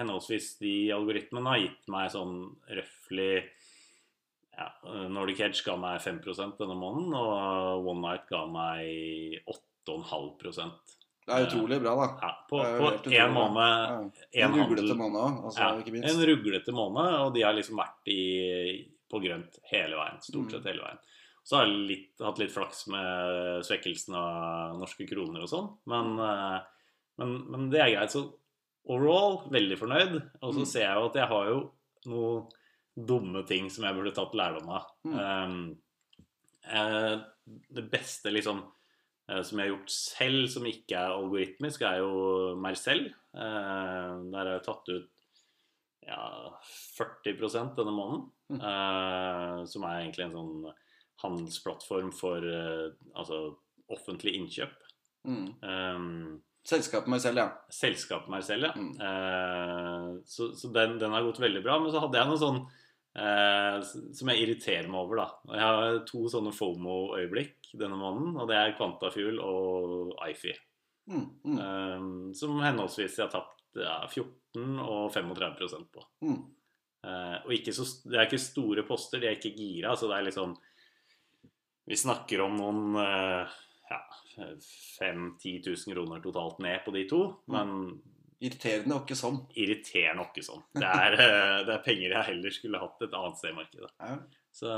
[0.00, 2.40] henholdsvis de algoritmene har gitt meg sånn
[2.72, 3.34] røftlig
[4.52, 4.68] ja,
[5.08, 11.46] Nordic Hedge ga meg 5% denne måneden, og One Night ga meg 8,5% Det er
[11.46, 12.08] utrolig bra, da.
[12.20, 12.60] ja, På
[13.08, 14.44] én måned, Ja.
[14.44, 16.10] En, En ruglete måned òg, altså, ikke minst.
[16.10, 18.22] En ruglete måned, og de har liksom vært i,
[19.12, 20.20] på grønt hele veien.
[20.24, 20.50] Stort Mm.
[20.56, 20.98] sett hele veien.
[21.44, 26.12] Så har jeg litt, hatt litt flaks med svekkelsen av norske kroner og sånn, men,
[26.18, 26.60] eh,
[27.18, 28.10] men, men det er greit.
[28.14, 28.22] Så
[28.88, 30.16] overall veldig fornøyd.
[30.42, 30.66] Og så Mm.
[30.66, 31.72] ser jeg jo at jeg har jo
[32.06, 32.48] noen
[32.98, 34.86] dumme ting som jeg burde tatt lærdom av.
[35.04, 35.18] Mm.
[35.18, 35.78] Um,
[36.70, 37.20] eh,
[37.72, 38.62] det beste liksom
[39.28, 43.06] eh, som jeg har gjort selv, som ikke er algoritmisk, er jo Mercell.
[43.34, 45.08] Eh, der har jeg tatt ut
[46.06, 46.60] ja,
[46.98, 48.24] 40 denne måneden.
[48.52, 48.60] Mm.
[48.60, 50.54] Eh, som er egentlig en sånn
[51.22, 53.42] handelsplattform for eh, altså
[53.92, 54.78] offentlig innkjøp.
[55.28, 55.46] Mm.
[55.62, 57.48] Um, Selskapet meg selv, ja.
[57.74, 58.70] selskapet Mercell, ja.
[58.78, 58.92] Mm.
[59.02, 61.80] Eh, så så den, den har gått veldig bra.
[61.82, 62.60] Men så hadde jeg noe sånn
[63.18, 63.78] eh,
[64.14, 65.26] som jeg irriterer meg over, da.
[65.48, 70.54] Og Jeg har to sånne FOMO-øyeblikk denne måneden, og det er Quantafuel og Ifi.
[71.10, 71.26] Mm.
[71.42, 71.58] Mm.
[71.66, 72.06] Eh,
[72.38, 76.04] som henholdsvis jeg har tapt ja, 14 og 35% på.
[76.26, 76.42] Mm.
[77.02, 79.96] Uh, og ikke så, det er ikke store poster, de er ikke gira.
[79.98, 80.54] Så det er liksom
[81.90, 83.56] Vi snakker om noen uh,
[83.90, 83.98] ja,
[84.36, 87.24] 5000-10 000 kroner totalt ned på de to.
[87.50, 87.96] Men
[88.42, 89.36] Irriterende og ikke sånn.
[89.54, 90.62] irriterende ikke sånn.
[90.82, 93.92] Det er, uh, det er penger jeg heller skulle hatt et annet sted i markedet.
[93.98, 94.16] Ja.
[94.52, 94.72] Så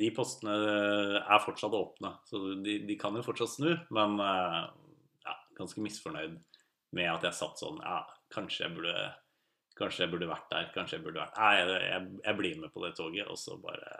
[0.00, 0.52] de postene
[1.20, 2.14] er fortsatt åpne.
[2.24, 3.74] Så de, de kan jo fortsatt snu.
[3.92, 6.38] Men ja, ganske misfornøyd
[6.92, 8.00] med at jeg satt sånn Ja,
[8.34, 8.96] kanskje jeg burde
[9.78, 10.66] Kanskje jeg burde vært der.
[10.74, 13.56] Kanskje jeg burde vært Nei, jeg, jeg, jeg blir med på det toget, og så
[13.62, 13.92] bare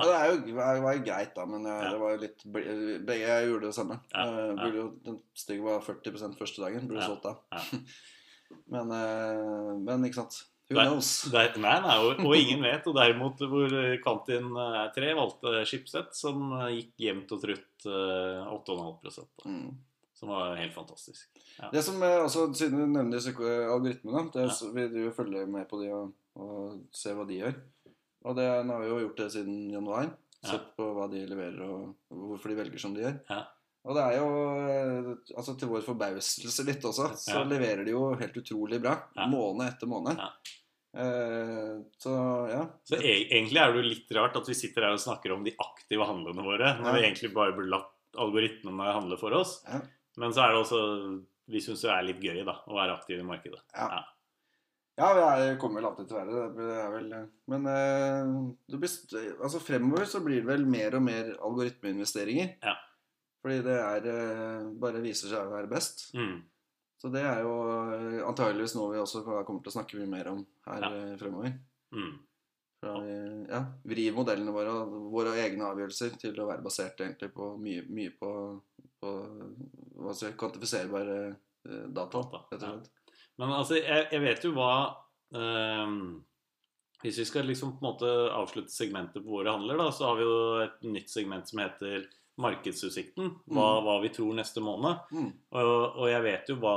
[0.00, 1.90] Ja, det jo, det var jo greit, da, men jeg, Ja.
[1.94, 3.98] det var jo litt Begge jeg gjorde det samme.
[4.12, 4.68] Ja, Eh, ja.
[4.76, 6.88] jo, den stygge var 40% første dagen.
[6.88, 7.34] Burde solgt da.
[8.72, 10.38] men, eh, men ikke sant.
[10.70, 11.08] Who Der- knows?
[11.32, 12.86] Der, nei, nei, og, og ingen vet.
[12.88, 18.52] Og derimot hvor Quantin eh, 3 valgte Schibsted, som eh, gikk jevnt og trutt eh,
[18.52, 19.72] 8,5 da, Mm.
[20.22, 21.24] Som var helt fantastisk.
[21.72, 24.68] Det som er, også, Siden du nevner disse algoritmene, det, Ja.
[24.76, 27.56] vil du følge med på de og, og se hva de gjør.
[28.30, 30.12] Og det, nå har vi jo gjort det siden januar.
[30.44, 30.52] Ja.
[30.52, 33.18] Sett på hva de leverer og hvorfor de velger som de gjør.
[33.34, 33.40] Ja.
[33.82, 34.26] Og det er jo
[34.70, 37.42] eh, altså til vår forbauselse litt også, så Ja.
[37.50, 38.94] leverer de jo helt utrolig bra.
[39.18, 39.26] Ja.
[39.26, 40.22] Måned etter måned.
[40.22, 40.30] Ja.
[41.02, 42.12] Eh, så
[42.50, 42.62] ja.
[42.86, 45.42] Så e egentlig er det jo litt rart at vi sitter her og snakker om
[45.42, 46.92] de aktive handlene våre, når Ja.
[46.94, 47.90] vi egentlig bare burde latt
[48.22, 49.64] algoritmene handle for oss.
[49.66, 49.80] Ja.
[50.20, 50.80] Men så er det også
[51.52, 53.60] Vi syns det er litt gøy da, å være aktiv i markedet.
[53.74, 53.86] Ja.
[53.96, 54.02] Ja.
[55.00, 55.06] Ja,
[55.40, 56.48] er, kommer vel alltid til å være det.
[56.58, 57.12] det er vel,
[57.48, 58.32] men eh,
[58.68, 58.96] det blir,
[59.40, 62.50] altså fremover så blir det vel mer og mer algoritmeinvesteringer.
[62.62, 62.74] Ja.
[63.42, 66.10] Fordi det er, eh, bare viser seg å være best.
[66.14, 66.42] Mm.
[67.00, 67.54] Så det er jo
[67.96, 70.92] eh, antageligvis noe vi også kommer til å snakke mye mer om her Ja.
[71.18, 71.56] fremover.
[71.96, 72.12] Mm.
[72.82, 73.16] Fra vi
[73.48, 77.82] ja, vrir modellene våre og våre egne avgjørelser til å være basert egentlig på mye,
[77.88, 78.30] mye på,
[79.02, 79.12] på
[80.14, 83.16] skal jeg, kvantifiserbare eh, data, Data, ja.
[83.40, 84.72] Men altså, jeg, jeg vet jo hva
[85.34, 86.22] um,
[87.02, 90.18] Hvis vi skal liksom på en måte avslutte segmentet på våre handler, da, så har
[90.20, 92.04] vi jo et nytt segment som heter
[92.42, 93.32] Markedsutsikten.
[93.50, 93.84] Hva, Mm.
[93.86, 95.00] hva vi tror neste måned.
[95.12, 96.76] Mm, Og, og jeg vet jo hva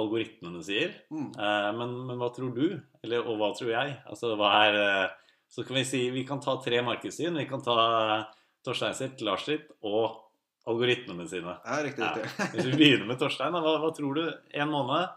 [0.00, 0.94] algoritmene sier.
[1.12, 1.28] mm.
[1.36, 2.64] Uh, men, men hva tror du?
[3.04, 3.92] Eller, og hva tror jeg?
[4.10, 5.12] Altså, hva er uh,
[5.54, 7.36] Så kan vi si Vi kan ta tre markedssyn.
[7.38, 7.76] Vi kan ta
[8.64, 10.22] Torstein sitt, Lars sitt og
[10.70, 11.54] algoritmene sine.
[11.64, 12.48] Ja, riktig, riktig.
[12.54, 14.24] Hvis vi begynner med Torstein, hva, hva tror du?
[14.56, 15.12] En måned?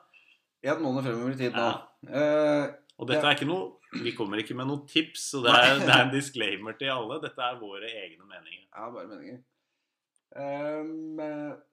[0.67, 1.67] En måned fremover i tid nå.
[2.11, 2.65] Eh,
[2.97, 5.91] Og dette er ikke noe Vi kommer ikke med noen tips, så det er, det
[5.93, 7.21] er en disclaimer til alle.
[7.23, 8.65] Dette er våre egne meninger.
[8.67, 9.39] ja, bare meninger.
[10.37, 10.89] Eh,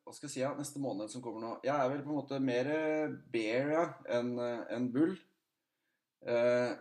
[0.05, 2.21] hva skal jeg si, ja, neste måned som kommer nå Jeg er vel på en
[2.21, 5.17] måte mer eh, bear ja, enn en bull.
[6.25, 6.73] Uh,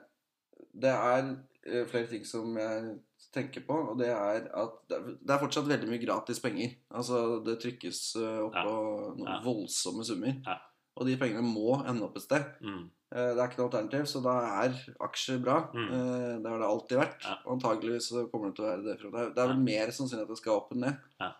[0.73, 2.99] det er flere ting som jeg
[3.33, 6.75] tenker på, og det er at det er, fortsatt veldig mye gratis penger.
[6.93, 8.63] Altså, det trykkes opp opp Ja.
[8.63, 9.41] på noen Ja.
[9.41, 10.35] voldsomme summer.
[10.45, 10.57] Ja.
[10.97, 12.43] Og de pengene må ende opp et sted.
[12.61, 12.89] Mm.
[13.15, 15.69] Eh, Det er ikke noe alternativ, så da er aksjer bra.
[15.73, 15.87] Mm.
[15.89, 17.23] Eh, Det har det alltid vært.
[17.23, 17.37] Ja.
[17.45, 19.35] Og antageligvis kommer det til å være det.
[19.35, 20.99] Det er vel mer sannsynlig at det skal opp enn.
[21.19, 21.31] Ja.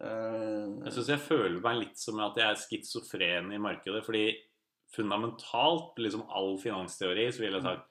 [0.00, 4.04] Eh, Jeg syns jeg føler meg litt som at jeg er skizofren i markedet.
[4.04, 4.34] Fordi
[4.94, 7.90] fundamentalt, liksom all finansteori, så ville jeg sagt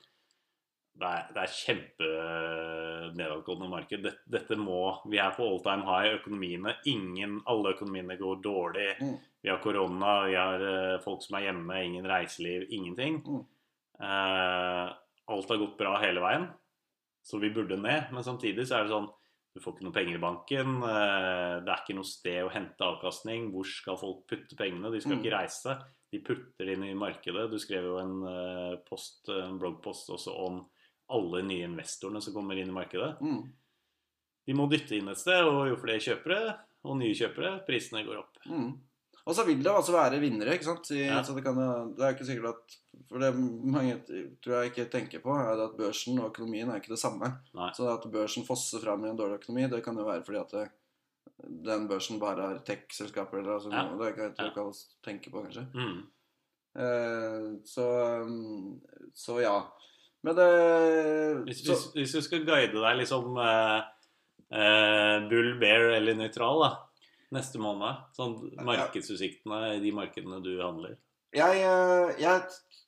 [0.94, 4.04] det er, det er kjempenedadgående marked.
[4.06, 6.12] Dette, dette må Vi er på all time high.
[6.20, 8.90] Økonomiene ingen, Alle økonomiene går dårlig.
[9.02, 9.16] Mm.
[9.44, 13.16] Vi har korona, vi har eh, folk som er hjemme, ingen reiseliv, ingenting.
[13.26, 13.42] Mm.
[14.04, 14.88] Eh,
[15.34, 16.46] alt har gått bra hele veien,
[17.24, 18.04] så vi burde ned.
[18.14, 19.10] Men samtidig så er det sånn
[19.54, 20.70] du får ikke noe penger i banken.
[20.82, 23.52] eh, Det er ikke noe sted å hente avkastning.
[23.54, 24.92] Hvor skal folk putte pengene?
[24.92, 25.22] De skal Mm.
[25.24, 25.76] ikke reise.
[26.12, 27.50] De putter det inn i markedet.
[27.52, 30.66] Du skrev jo en, eh, post, en bloggpost også om
[31.10, 33.20] alle nye investorene som kommer inn i markedet.
[33.22, 33.44] mm,
[34.48, 38.18] De må dytte inn et sted, og jo flere kjøpere og nye kjøpere, prisene går
[38.20, 38.38] opp.
[38.46, 38.74] mm.
[39.26, 40.90] Og så vil det altså være vinnere, ikke sant.
[40.92, 41.22] I, Ja.
[41.24, 41.56] Så det, kan,
[41.96, 42.74] det er ikke sikkert at
[43.10, 44.02] For det mange
[44.44, 47.30] tror jeg ikke tenker på, er at børsen og økonomien er ikke det samme.
[47.56, 47.70] Nei.
[47.74, 50.50] Så at børsen fosser fram i en dårlig økonomi, det kan jo være fordi at
[50.52, 50.70] det,
[51.64, 53.96] den børsen bare har tech-selskaper eller altså, Ja.
[53.96, 54.50] Det ikke- jeg Ja.
[54.50, 55.68] ikke alle tenker på, kanskje.
[55.74, 56.04] Mm.
[56.76, 57.88] Eh, så,
[58.24, 58.82] um,
[59.14, 59.56] så ja.
[60.24, 60.50] Men det
[61.50, 63.80] Hvis, så, hvis, hvis du skal guide deg liksom eh,
[64.56, 66.72] eh, bull, bear eller nøytral da,
[67.36, 70.96] neste måned, sånn markedsutsiktene i de markedene du handler
[71.34, 72.42] jeg, eh, jeg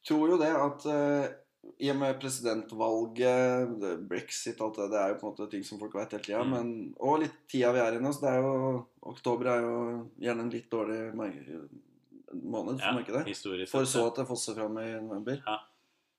[0.05, 1.27] tror jo det at eh,
[1.81, 5.79] i og med presidentvalget, brexit alt det, det er jo på en måte ting som
[5.81, 6.43] folk vet hele tida.
[6.45, 6.51] Mm.
[6.53, 6.67] Men,
[7.01, 8.51] og litt tida vi er i nå, det er jo
[9.09, 9.79] Oktober er jo
[10.21, 13.25] gjerne en litt dårlig måned for ja, markedet.
[13.71, 15.41] For så at det fosser fram i november.
[15.41, 15.57] Ja.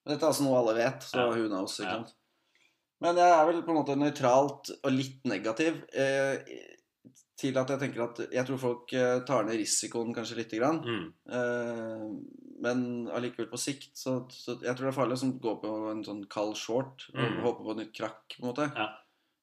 [0.07, 1.29] Men dette er altså noe alle vet, så Ja.
[1.35, 2.05] who knows, ikke Ja.
[3.03, 6.39] Men jeg er vel på en måte nøytralt og litt negativ eh,
[7.37, 10.79] til at jeg tenker at jeg tror folk eh, tar ned risikoen kanskje lite grann.
[10.81, 11.13] Mm.
[11.29, 12.07] Eh,
[12.63, 16.01] men allikevel på sikt så, så jeg tror det er farlig å gå på en
[16.07, 17.43] sånn kald short og Mm.
[17.43, 18.23] håpe på et nytt krakk.
[18.39, 18.89] på en måte Ja.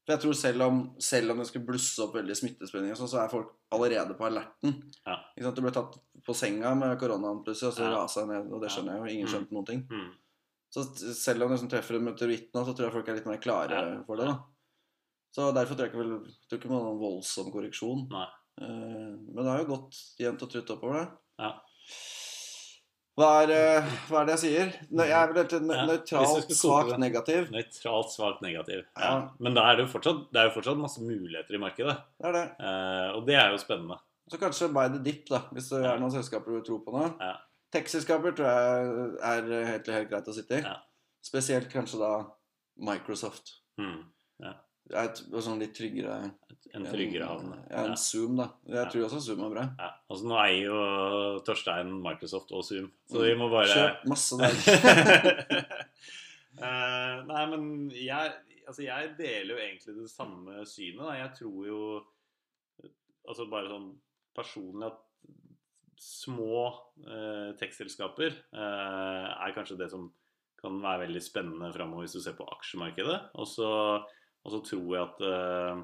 [0.05, 3.23] For jeg tror selv om, selv om det skulle blusse opp veldig smittespredning, sånn, så
[3.23, 4.91] er folk allerede på alerten.
[5.07, 5.15] Ja.
[5.39, 5.55] Sant?
[5.55, 5.95] Du ble tatt
[6.25, 8.01] på senga med koronaen plutselig, og så Ja.
[8.01, 8.51] rasa jeg ned.
[8.51, 9.05] Og det skjønner jeg jo.
[9.15, 9.33] Ingen Mm.
[9.33, 9.87] skjønte noen ting.
[9.89, 10.11] Mm.
[10.73, 10.83] Så
[11.13, 13.37] selv om du liksom treffer en meteoritt nå, så tror jeg folk er litt mer
[13.43, 14.03] klare Ja.
[14.07, 14.25] for det.
[14.25, 14.39] da
[15.35, 16.15] Så derfor tror jeg ikke vel
[16.49, 18.07] tror ikke det noen voldsom korreksjon.
[18.09, 18.25] Nei.
[18.61, 21.11] Eh, men det har jo gått jevnt og trutt oppover, det.
[21.39, 21.53] Ja.
[23.13, 24.69] Hva er, eh, hva er det jeg sier?
[24.89, 27.51] Nø- Jeg er vel helt Ja, nøytralt svakt negativ.
[27.53, 28.83] Nøytralt svakt negativ.
[28.97, 29.03] Ja.
[29.05, 29.29] Ja.
[29.39, 31.97] Men da er det jo fortsatt, det er jo fortsatt masse muligheter i markedet.
[32.17, 32.45] Det er det.
[32.59, 33.99] Eh, og det er jo spennende.
[34.31, 35.93] Så kanskje buy the dip, da, hvis det Ja.
[35.93, 37.19] er noen selskaper du tror på nå.
[37.21, 37.35] Ja.
[37.73, 40.63] Tech-selskaper tror jeg er helt, helt greit å sitte i.
[40.65, 40.75] Ja.
[41.23, 42.11] Spesielt kanskje da
[42.83, 43.55] Microsoft.
[43.81, 44.03] Mm.
[44.91, 46.17] Er et sånn litt tryggere
[46.75, 47.53] En tryggere havn.
[47.71, 48.49] Ja, en Zoom, da.
[48.67, 48.89] Jeg Ja.
[48.91, 49.63] tror også Zoom er bra.
[49.79, 50.79] Ja, altså Nå eier jo
[51.47, 54.51] Torstein Microsoft og Zoom, så vi må bare Kjøp masse der.
[56.59, 57.63] uh, nei, men
[57.95, 58.33] jeg,
[58.67, 60.99] altså jeg deler jo egentlig det samme synet.
[61.05, 61.15] Da.
[61.21, 61.79] Jeg tror jo
[63.23, 63.85] Altså bare sånn
[64.35, 64.97] personlig at
[65.99, 66.65] små
[67.07, 70.07] eh, tekstselskaper eh, er kanskje det som
[70.63, 73.19] kan være veldig spennende framover hvis du ser på aksjemarkedet.
[73.41, 73.69] Og så,
[74.47, 75.83] tror jeg at eh,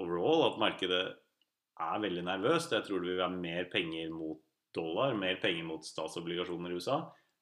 [0.00, 1.02] overall at markedet
[1.80, 2.74] er veldig nervøst.
[2.76, 4.42] Jeg tror det vil være mer penger mot
[4.76, 7.00] dollar, mer penger mot statsobligasjoner i USA.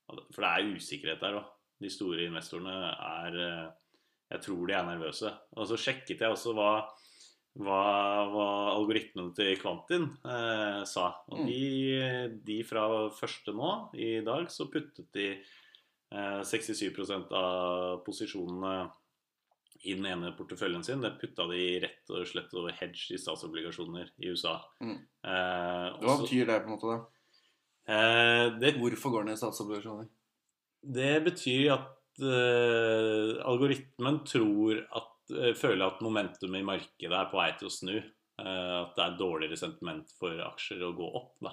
[0.09, 1.55] For det er usikkerhet der òg.
[1.79, 3.67] De store investorene er eh,
[4.29, 5.31] Jeg tror de er nervøse.
[5.57, 6.85] Og så sjekket jeg også hva,
[7.59, 7.79] hva,
[8.31, 11.09] hva algoritmene til Kvantin eh, sa.
[11.33, 11.47] Og Mm.
[11.49, 12.85] de, de fra
[13.19, 18.77] første nå, i dag, så puttet de eh, 67% av posisjonene
[19.87, 21.03] i den ene porteføljen sin.
[21.05, 24.57] Det putta de rett og slett over hedge i statsobligasjoner i USA.
[24.83, 24.97] Mm.
[25.23, 26.99] Eh, Hva betyr det på en måte, da?
[27.95, 30.09] eh, det Hvorfor går det ned statsobligasjoner?
[30.89, 35.09] det betyr at eh, algoritmen tror at,
[35.57, 37.97] føler at momentumet i markedet er på vei til å snu.
[38.39, 41.33] Eh, at det er dårligere sentiment for aksjer å gå opp.
[41.43, 41.53] Da.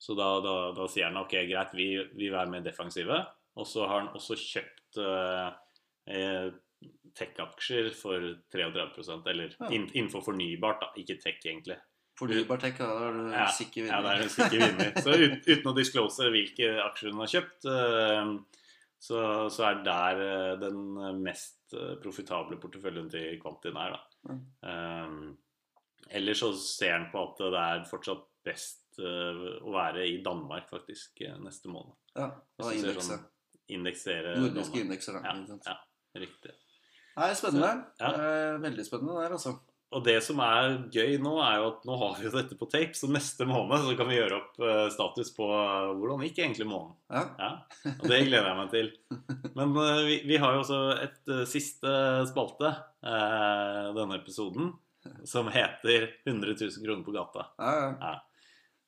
[0.00, 3.22] Så da, da, da sier han ok, greit, vi vi være mer defensive.
[3.56, 5.50] Og så har han også kjøpt eh,
[6.14, 6.50] eh,
[7.16, 9.68] tech-aksjer for 33 eller Ja.
[9.70, 10.92] inn- innenfor fornybart, da.
[10.96, 11.76] Ikke tech, egentlig.
[12.20, 14.92] Fornybar tech, da er du Ja, sikker Ja, det er en sikker vinner.
[15.02, 18.59] Så ut, uten å disclose hvilke aksjer hun har kjøpt, eh,
[19.00, 20.80] så, så er der eh, den
[21.24, 23.96] mest eh, profitable porteføljen til Kvantin er.
[23.96, 24.34] Da.
[24.60, 25.38] Um,
[26.10, 30.68] ellers så ser han på at det er fortsatt best eh, å være i Danmark
[30.72, 31.96] faktisk eh, neste måned.
[32.16, 33.14] ja, og indekset.
[33.14, 33.28] sånn
[33.70, 35.30] Indeksere Nordiske indekser, da.
[35.30, 35.74] Ja, ja,
[36.18, 36.56] riktig.
[37.14, 37.68] Nei, spennende.
[38.00, 38.08] Ja.
[38.10, 39.52] Eh, veldig spennende der, altså.
[39.90, 42.68] Og det som er gøy nå, er jo at nå har vi jo dette på
[42.70, 46.38] tape, så neste måned så kan vi gjøre opp eh, status på eh, hvordan gikk
[46.44, 46.94] egentlig måneden.
[47.10, 47.24] Ja.
[47.40, 48.92] Ja, og det gleder jeg meg til.
[49.58, 51.94] Men eh, vi, vi har jo også et siste
[52.30, 54.70] spalte eh, denne episoden,
[55.26, 57.48] som heter 100 000 kroner på gata.
[57.58, 58.16] Ja, ja.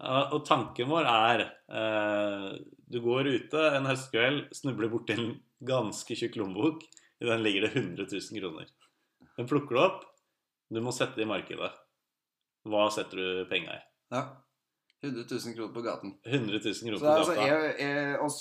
[0.03, 2.47] Ja, og tanken vår er eh,
[2.91, 5.29] Du går ute en høstkveld, snubler borti en
[5.63, 6.87] ganske tjukk lommebok.
[7.23, 8.71] I den ligger det 100 000 kroner.
[9.39, 10.09] Den plukker du opp.
[10.73, 11.69] Du må sette det i markedet.
[12.69, 13.83] Hva setter du penga i?
[14.17, 14.23] ja.
[15.03, 16.13] 100 000 kroner på gaten.
[16.23, 17.47] 100 000 kroner på altså, gata.
[17.49, 18.37] jeg, jeg, oss,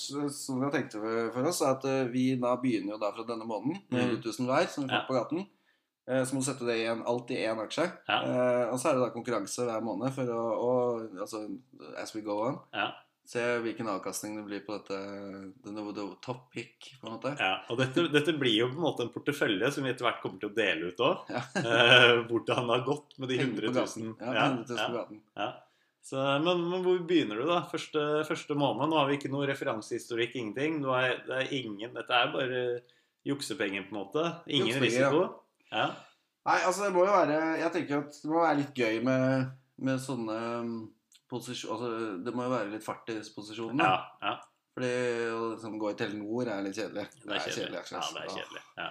[0.46, 3.26] som vi har tenkt for oss, er at eh, vi da begynner jo da fra
[3.26, 4.12] denne måneden med Mm.
[4.20, 5.08] 100 000 hver som vi får Ja.
[5.08, 5.40] på gaten.
[6.06, 7.88] Eh, Så må du sette det i en, alt i én aksje.
[8.08, 8.20] Ja.
[8.22, 10.72] Eh, og så er det da konkurranse hver måned for å, å
[11.26, 11.42] altså,
[11.98, 12.92] as we go on, Ja.
[13.32, 14.98] Se hvilken avkastning det blir på dette
[15.64, 17.32] denne, top pick, på en måte.
[17.40, 20.20] Ja, og dette, dette blir jo på en måte en portefølje som vi etter hvert
[20.24, 21.28] kommer til å dele ut òg.
[21.32, 21.44] Ja.
[21.72, 24.08] Eh, hvordan det har gått med de Penger 100 på gaten.
[24.12, 24.16] 000.
[24.20, 25.50] Ja, Ja, 100 000 på ja.
[26.02, 27.60] Så, men, men hvor begynner du, da?
[27.70, 28.90] Første, første måned?
[28.90, 30.80] Nå har vi ikke noe referansehistorikk, ingenting.
[30.98, 32.62] Er, det er ingen, dette er bare
[33.28, 34.26] juksepenger, på en måte.
[34.50, 35.28] Ingen risiko.
[35.70, 35.92] Ja.
[36.50, 39.52] Nei, altså det må jo være Jeg tenker at det må være litt gøy med,
[39.86, 40.40] med sånne
[41.32, 43.80] posisjoner Altså det må jo være litt fart i posisjonen.
[43.82, 44.34] Ja, ja,
[44.76, 44.92] Fordi
[45.32, 47.08] å liksom, gå i Telenor er litt kjedelig.
[47.26, 47.82] det er kjedelig.
[47.96, 48.64] Ja, det er kjedelig.
[48.78, 48.90] Ja.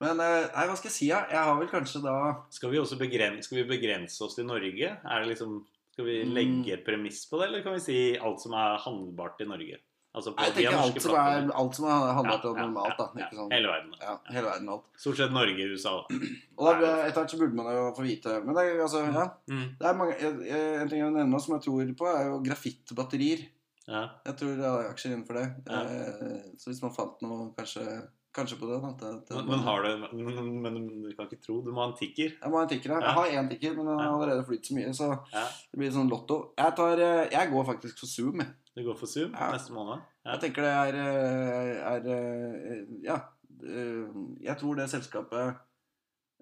[0.00, 1.08] Men eh, nei, hva skal jeg si?
[1.10, 1.24] Ja?
[1.28, 2.14] Jeg har vel kanskje da
[2.54, 4.94] Skal vi også begrense, skal vi begrense oss til Norge?
[4.96, 5.58] Er det liksom,
[5.92, 6.32] skal vi Mm.
[6.38, 9.76] legge et premiss på det, eller kan vi si alt som er handlbart i Norge?
[10.12, 13.04] Altså på Jeg tenker alt som er, alt som er handlet om normalt, da.
[13.14, 13.92] ja, Ikke sånn, Hele verden.
[14.00, 14.82] ja, hele verden alt.
[14.98, 15.92] Stort sett Norge, USA.
[16.08, 16.16] da.
[16.58, 19.68] Og da, etter hvert så burde man jo få vite Men det altså, ja, Mm.
[19.78, 22.24] det er mange, jeg- jeg- en ting jeg vil nevne som jeg tror på, er
[22.26, 23.46] jo grafittbatterier.
[23.86, 24.02] Ja.
[24.26, 25.46] Jeg tror det er aksjer innenfor det.
[25.66, 25.80] Ja.
[25.82, 27.86] Eh, så hvis man fant noe kanskje,
[28.34, 31.42] kanskje på det, At det, det, Men, men har du men, men du kan ikke
[31.42, 32.36] tro Du må ha en tikker.
[32.36, 32.90] Jeg må ha en tikker.
[32.94, 33.00] Ja.
[33.00, 35.44] Jeg har én tikker, men den har allerede flyttet så mye, så Ja.
[35.72, 36.38] det blir sånn lotto.
[36.58, 38.42] Jeg, tar, eh, jeg går faktisk for Zoom.
[38.76, 39.50] Du går for Zoom Ja.
[39.52, 40.00] neste måned.
[40.24, 43.18] Jeg tenker det er, eh, er eh, Ja.
[43.60, 45.56] Jeg tror det selskapet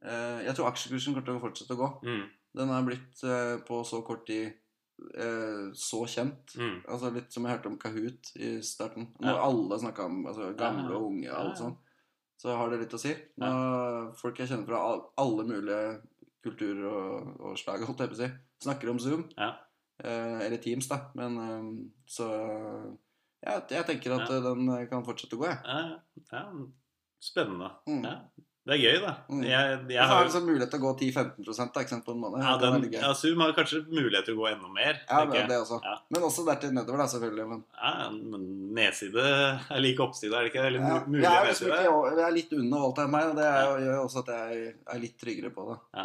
[0.05, 1.88] Jeg tror aksjekursen kommer til å fortsette å gå.
[2.05, 2.29] Mm.
[2.55, 4.53] Den er blitt på så kort tid
[5.14, 6.54] eh, så kjent.
[6.58, 6.78] Mm.
[6.88, 9.08] Altså Litt som jeg hørte om Kahoot i starten.
[9.20, 9.44] Når Ja.
[9.48, 11.78] alle snakka om altså, gamle og unge og alt sånt,
[12.38, 13.14] så har det litt å si.
[13.38, 14.82] Når folk jeg kjenner fra
[15.18, 16.00] alle mulige
[16.44, 18.30] kulturer og, og slag, holdt jeg på å si,
[18.62, 19.24] snakker om Zoom.
[19.37, 19.52] Ja.
[19.98, 21.00] Eh, eller Teams, da.
[21.18, 21.70] Men eh,
[22.06, 22.28] så
[23.42, 25.58] ja, jeg tenker at den kan fortsette å gå, jeg.
[25.64, 25.98] Ja,
[26.32, 26.44] ja.
[27.22, 27.72] Spennende.
[27.88, 28.04] Mm.
[28.06, 28.14] Ja.
[28.68, 29.12] Det er gøy, da.
[29.33, 29.42] Mm.
[29.48, 32.42] Jeg, jeg så har liksom mulighet til å gå 10-15 da, på en måned.
[32.44, 34.98] ja, den, ja, Zoom har kanskje mulighet til å gå enda mer.
[35.09, 35.78] Ja, det, det også.
[35.87, 35.94] Ja.
[36.12, 37.46] Men også dertil nedover, da, selvfølgelig.
[37.54, 38.44] Men, Ja, men
[38.76, 40.66] nedside er like oppside, er det ikke?
[40.68, 43.40] Eller ja, mulig jeg, er liksom ikke, jeg er litt under alt av meg, og
[43.40, 45.78] det er, gjør også at jeg er litt tryggere på det.
[46.02, 46.04] Ja.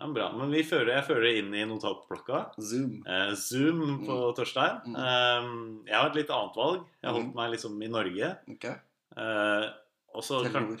[0.00, 0.26] ja, bra.
[0.40, 2.42] Men vi fører, jeg fører det inn i notatblokka.
[2.72, 2.90] Zoom.
[3.06, 4.82] Eh, Zoom på Torstein.
[4.90, 4.98] Mm.
[4.98, 5.48] Eh,
[5.92, 6.82] jeg har et litt annet valg.
[6.98, 7.38] Jeg har holdt Mm.
[7.38, 8.34] meg liksom i Norge.
[8.56, 8.66] Ok.
[9.14, 9.70] Eh,
[10.14, 10.80] og så kan Telenor.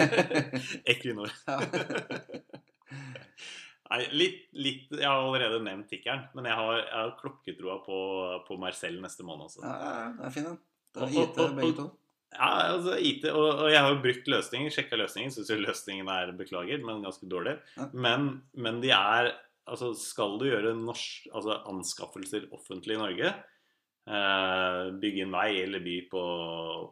[0.92, 1.30] Equinor.
[3.90, 7.98] Nei, litt, litt Jeg har allerede nevnt tikkeren, men jeg har, jeg har klokketroa på,
[8.46, 9.64] på Marcel neste måned også.
[9.64, 10.60] Ja, ja, ja, det er fin den.
[10.94, 11.86] Det er IT, begge to.
[12.30, 15.34] Ja, altså IT, og, og jeg har jo brukt løsninger, sjekka løsningen.
[15.34, 17.56] Syns jo løsningen er beklager, men ganske dårlig.
[17.74, 17.88] Ja.
[18.06, 18.20] Men,
[18.54, 19.32] men de er
[19.70, 23.28] Altså, skal du gjøre norsk, altså anskaffelser offentlig i Norge,
[24.06, 26.22] bygge en vei eller by på,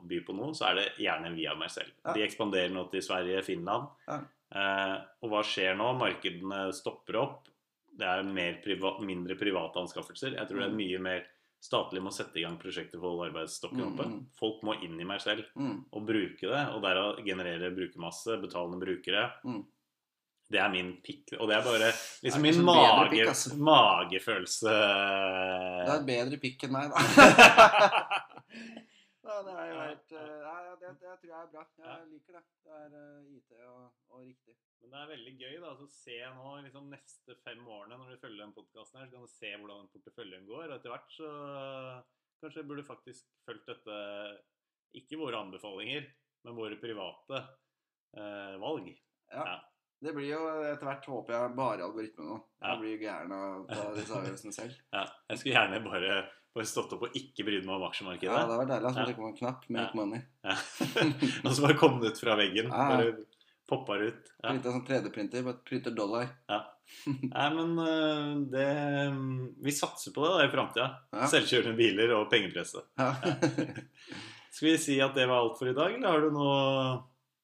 [0.09, 1.91] by på noe, så er det gjerne via meg selv.
[2.05, 2.13] Ja.
[2.15, 3.89] De ekspanderer nå til Sverige, Finland.
[4.09, 4.21] Ja.
[4.55, 5.91] Eh, og hva skjer nå?
[5.99, 7.49] Markedene stopper opp.
[7.99, 10.37] Det er mer priva mindre private anskaffelser.
[10.39, 10.77] Jeg tror det er Mm.
[10.77, 11.25] mye mer
[11.61, 14.05] statlig må sette i gang prosjekter for å holde arbeidsstokken Mm, oppe.
[14.07, 14.27] mm.
[14.39, 15.85] Folk må inn i meg selv Mm.
[15.93, 19.33] og bruke det, og derav generere brukermasse, betalende brukere.
[20.49, 21.35] Det er min pikk.
[21.39, 23.49] Og det er bare liksom Det er min mage, pick, altså.
[23.69, 26.99] magefølelse Det er et bedre pikk enn meg, da.
[29.29, 31.63] ja, det er jo helt ja, det, det tror jeg er bra.
[31.85, 32.45] Jeg liker det.
[32.65, 33.83] Det er eh, IT og,
[34.15, 34.55] og riktig.
[34.81, 38.21] Men det er veldig gøy da, å se nå liksom neste fem årene når du
[38.23, 40.67] følger den podkasten her, så kan du se hvordan porteføljen går.
[40.69, 41.29] Og etter hvert så
[42.43, 43.97] kanskje jeg burde faktisk fulgt dette
[44.97, 46.07] Ikke våre anbefalinger,
[46.47, 47.43] men våre private
[48.17, 48.87] eh, valg.
[49.29, 49.43] Ja.
[49.43, 49.59] Ja.
[50.01, 52.37] Det blir jo etter hvert, håper jeg, bare algoritme nå.
[52.63, 52.75] Ja.
[52.75, 54.77] Jeg blir gæren av å ta disse avgjørelsene selv.
[54.95, 56.19] Ja, jeg skulle gjerne bare,
[56.55, 58.31] bare stått opp og ikke brydd meg om aksjemarkedet.
[58.31, 59.99] Ja, det vært deilig Så trykker man en knapp 'make Ja.
[59.99, 60.23] money'.
[60.47, 60.57] Ja.
[61.45, 62.71] og så bare kom det ut fra veggen.
[62.71, 62.87] Ja.
[62.95, 63.17] Bare
[63.69, 64.31] poppa det ut.
[64.39, 64.49] Ja.
[64.53, 66.31] Printa sånn 3D-printer, bare printer dollar.
[66.49, 66.63] Ja.
[67.05, 68.69] Nei, men øh, det
[69.61, 70.87] Vi satser på det da i framtida.
[71.13, 71.27] Ja.
[71.29, 72.87] Selvkjørende biler og pengepresset.
[72.97, 73.11] Ja.
[74.55, 76.57] Skal vi si at det var alt for i dag, eller har du noe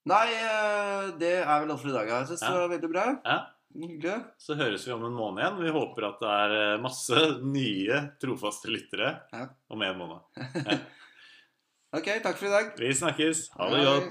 [0.04, 2.08] Nei, eh, det er vel alt for i dag.
[2.10, 2.50] Jeg syns Ja.
[2.52, 3.04] det var veldig bra.
[3.24, 3.38] Ja.
[3.74, 4.18] Hyggelig.
[4.38, 5.56] Så høres vi om en måned igjen.
[5.64, 7.22] Vi håper at det er øh, masse
[7.56, 9.48] nye, trofaste lyttere Ja.
[9.70, 10.20] om en måned.
[11.94, 12.72] Ok, takk for i dag.
[12.76, 13.44] Vi snakkes.
[13.54, 14.08] Ha det godt.